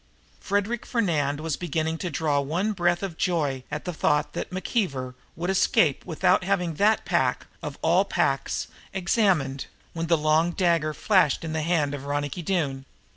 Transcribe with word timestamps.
Frederic 0.39 0.83
Fernand 0.87 1.41
was 1.41 1.55
beginning 1.55 1.95
to 1.99 2.09
draw 2.09 2.39
one 2.39 2.71
breath 2.73 3.03
of 3.03 3.17
joy 3.17 3.63
at 3.69 3.85
the 3.85 3.93
thought 3.93 4.33
that 4.33 4.49
McKeever 4.49 5.13
would 5.35 5.51
escape 5.51 6.03
without 6.07 6.43
having 6.43 6.73
that 6.73 7.05
pack, 7.05 7.45
of 7.61 7.77
all 7.83 8.03
packs, 8.03 8.67
examined, 8.93 9.67
when 9.93 10.07
the 10.07 10.17
long 10.17 10.53
dagger 10.53 10.95
flashed 10.95 11.43
in 11.43 11.53
the 11.53 11.61
hand 11.61 11.93
of 11.93 12.05
Ronicky 12.05 12.41
Doone. 12.41 12.85